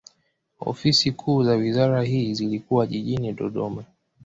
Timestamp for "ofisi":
0.59-1.11